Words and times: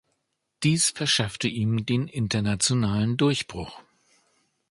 Dies 0.63 0.89
verschaffte 0.89 1.47
ihm 1.47 1.85
den 1.85 2.07
internationalen 2.07 3.17
Durchbruch. 3.17 3.83